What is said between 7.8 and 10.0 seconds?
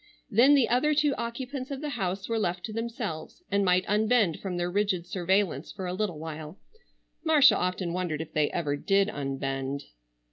wondered if they ever did unbend.